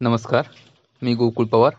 नमस्कार 0.00 0.44
मी 1.02 1.14
गोकुळ 1.14 1.46
पवार. 1.46 1.72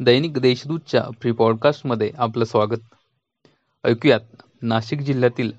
दैनिक 0.00 0.38
देशदूतच्या 0.38 1.04
प्री 1.20 1.32
पॉडकास्टमध्ये 1.32 2.12
आपलं 2.18 2.44
स्वागत. 2.44 2.78
ऐकूयात 3.84 4.20
नाशिक 4.62 5.00
जिल्ह्यातील 5.00 5.52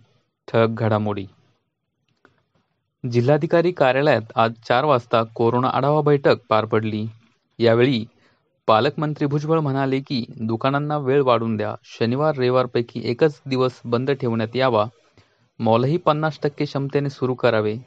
ठळक 0.47 0.69
घडामोडी. 0.69 1.25
जिल्हाधिकारी 3.11 3.71
कार्यालयात 3.71 4.21
आज 4.35 4.53
चार 4.67 4.83
वाजता 4.83 5.23
कोरोना 5.23 5.67
आढावा 5.67 6.01
बैठक 6.01 6.35
पार 6.49 6.65
पडली. 6.65 7.05
यावेळी 7.59 8.05
पालकमंत्री 8.67 9.25
भुजबळ 9.25 9.59
म्हणाले 9.59 9.99
की 9.99 10.25
दुकानांना 10.41 10.97
वेळ 10.97 11.21
वाढून 11.21 11.57
द्या. 11.57 11.75
शनिवार 11.83 12.35
रविवारपैकी 12.35 13.01
एकच 13.03 13.41
दिवस 13.45 13.81
बंद 13.85 14.11
ठेवण्यात 14.11 14.55
यावा. 14.55 14.85
मॉलही 15.59 15.97
पन्नास 15.97 16.39
टक्के 16.43 16.65
क्षमतेने 16.65 17.09
सुरू 17.09 17.33
करावे. 17.33 17.77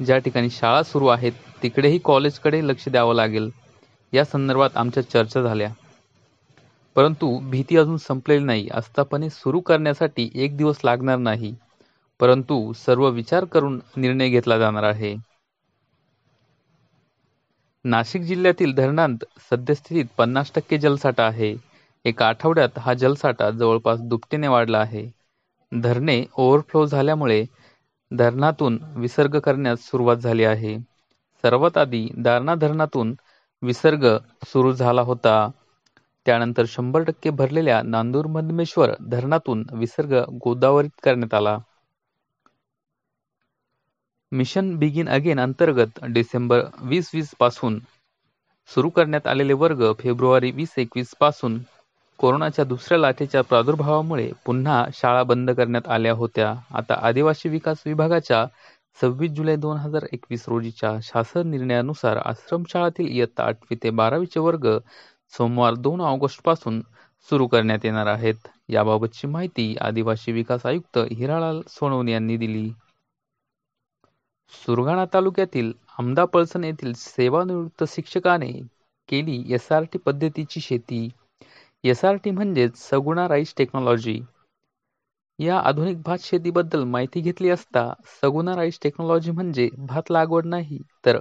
ज्या 0.00 0.18
ठिकाणी 0.18 0.50
शाळा 0.50 0.82
सुरू 0.82 1.06
आहेत 1.06 1.32
तिकडेही 1.62 1.98
कॉलेजकडे 1.98 2.66
लक्ष 2.68 2.88
द्यावं 2.88 3.14
लागेल. 3.14 3.50
या 4.12 4.24
संदर्भात 4.24 4.76
आमच्या 4.76 5.02
चर्चा 5.02 5.42
झाल्या. 5.42 5.72
परंतु 6.96 7.38
भीती 7.50 7.76
अजून 7.76 7.96
संपलेली 7.96 8.44
नाही. 8.44 8.68
आस्थापने 8.68 9.30
सुरू 9.30 9.60
करण्यासाठी 9.60 10.30
एक 10.34 10.56
दिवस 10.56 10.80
लागणार 10.84 11.18
नाही. 11.18 11.54
परंतु 12.20 12.72
सर्व 12.72 13.08
विचार 13.08 13.44
करून 13.44 13.80
निर्णय 13.96 14.28
घेतला 14.28 14.58
जाणार 14.58 14.82
आहे. 14.82 15.14
नाशिक 17.84 18.22
जिल्ह्यातील 18.22 18.74
धरणांत 18.74 19.24
सद्यस्थितीत 19.50 20.04
पन्नास 20.16 20.52
टक्के 20.54 20.78
जलसाठा 20.78 21.26
आहे. 21.26 21.54
एका 22.04 22.28
आठवड्यात 22.28 22.78
हा 22.78 22.94
जलसाठा 22.94 23.50
जवळपास 23.50 24.00
दुपटीने 24.00 24.48
वाढला 24.48 24.78
आहे. 24.78 25.10
धरणे 25.72 26.24
ओव्हरफ्लो 26.34 26.86
झाल्यामुळे 26.86 27.44
धरणातून 28.10 28.78
विसर्ग 28.96 29.38
करण्यास 29.38 29.88
सुरुवात 29.90 30.16
झाली 30.16 30.44
आहे. 30.44 30.76
सर्वात 31.44 31.76
आधी 31.78 32.08
दारणा 32.16 32.54
धरणातून 32.54 33.14
विसर्ग 33.62 34.06
सुरू 34.46 34.72
झाला 34.72 35.02
होता. 35.02 35.48
त्यानंतर 36.26 36.64
शंभर 36.68 37.02
टक्के 37.02 37.30
भरलेल्या 37.30 37.80
नांदूर 37.82 38.26
मधमेश्वर 38.26 38.94
धरणातून 39.08 39.64
विसर्ग 39.72 40.14
गोदावरीत 40.44 41.00
करण्यात 41.02 41.34
आला. 41.34 41.58
मिशन 44.32 44.76
बिगिन 44.76 45.08
अगेन 45.08 45.40
अंतर्गत 45.40 46.04
डिसेंबर 46.04 46.60
वीस 46.82 47.10
वीसपासून 47.14 47.78
सुरू 48.70 48.88
करण्यात 48.88 49.26
आलेले 49.26 49.52
वर्ग 49.52 49.82
फेब्रुवारी 49.98 50.50
वीस 50.50 50.74
एकवीसपासून 50.76 51.58
कोरोनाच्या 52.18 52.64
दुसऱ्या 52.64 52.98
लाटेच्या 52.98 53.42
प्रादुर्भावामुळे 53.42 54.30
पुन्हा 54.46 54.84
शाळा 54.94 55.22
बंद 55.22 55.50
करण्यात 55.50 55.88
आल्या 55.88 56.12
होत्या. 56.12 56.54
आता 56.70 56.94
आदिवासी 57.08 57.48
विकास 57.48 57.82
विभागाच्या 57.86 58.44
सव्वीस 58.98 59.30
जुलै 59.32 59.54
दोन 59.56 59.76
हजार 59.78 60.04
एकवीस 60.12 60.44
रोजीच्या 60.48 60.92
शासन 61.02 61.50
निर्णयानुसार 61.50 62.16
आश्रमशाळातील 62.24 63.08
इयत्ता 63.08 63.44
आठवी 63.44 63.76
ते 63.82 63.90
बारावीचे 63.90 64.40
वर्ग 64.40 64.68
सोमवार 65.32 65.74
दोन 65.76 66.00
ऑगस्टपासून 66.00 66.80
सुरू 67.28 67.46
करण्यात 67.46 67.84
येणार 67.84 68.06
आहेत. 68.06 68.34
याबाबतची 68.68 69.26
माहिती 69.26 69.74
आदिवासी 69.80 70.32
विकास 70.32 70.66
आयुक्त 70.66 70.98
हिरालाल 71.10 71.60
सोनवणे 71.68 72.12
यांनी 72.12 72.36
दिली. 72.36 72.68
सुरगाणा 74.52 75.04
तालुक्यातील 75.14 75.72
पळसण 76.32 76.64
येथील 76.64 76.92
सेवानिवृत्त 76.96 77.84
शिक्षकाने 77.88 78.50
केली 79.08 79.42
एस 79.54 79.70
आर 79.72 79.84
टी 79.92 79.98
पद्धतीची 79.98 80.60
शेती. 80.60 81.08
एस 81.84 82.04
आर 82.04 82.16
टी 82.16 82.30
म्हणजेच 82.30 82.76
सगुणा 82.78 83.26
राईस 83.28 83.54
टेक्नॉलॉजी. 83.58 84.20
या 85.38 85.58
आधुनिक 85.58 86.00
भात 86.02 86.18
शेतीबद्दल 86.20 86.82
माहिती 86.84 87.20
घेतली 87.20 87.48
असता 87.50 87.82
सगुणा 88.22 88.54
राईस 88.56 88.78
टेक्नॉलॉजी 88.82 89.30
म्हणजे 89.30 89.68
भात 89.88 90.10
लागवड 90.10 90.46
नाही 90.46 90.78
तर 91.06 91.18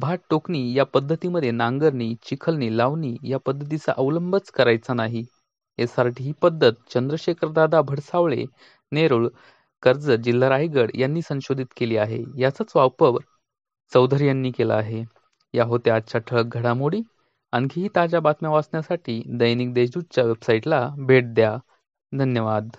भात 0.00 0.18
टोकणी 0.30 0.62
या 0.74 0.84
पद्धतीमध्ये 0.84 1.50
नांगरणी 1.50 2.14
चिखलणी 2.22 2.76
लावणी 2.76 3.16
या 3.22 3.38
पद्धतीचा 3.46 3.92
अवलंबच 3.96 4.50
करायचा 4.50 4.94
नाही. 4.94 5.24
एस 5.78 5.98
आर 5.98 6.08
टी 6.08 6.24
ही 6.24 6.32
पद्धत 6.42 6.72
चंद्रशेखरदादा 6.90 7.80
भडसावळे 7.82 8.44
नेरूळ 8.92 9.28
कर्जत 9.82 10.22
जिल्हा 10.24 10.48
रायगड 10.48 10.90
यांनी 10.94 11.22
संशोधित 11.22 11.66
केली 11.76 11.96
आहे. 11.96 12.22
याचाच 12.38 12.72
वापर 12.76 13.18
चौधरी 13.92 14.26
यांनी 14.26 14.50
केला 14.50 14.74
आहे. 14.74 15.02
या 15.54 15.64
होत्या 15.64 15.94
आजच्या 15.96 16.20
ठळक 16.20 16.56
घडामोडी. 16.56 17.00
आणखीही 17.52 17.88
ताज्या 17.96 18.20
बातम्या 18.20 18.50
वाचण्यासाठी 18.50 19.22
दैनिक 19.38 19.72
देशदूतच्या 19.74 20.24
वेबसाईटला 20.24 20.88
भेट 20.98 21.34
द्या. 21.34 21.56
धन्यवाद. 22.12 22.70